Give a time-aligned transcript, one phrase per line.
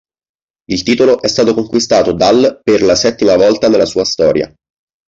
[0.69, 4.51] Il titolo è stato conquistato dal per la settima volta nella sua storia.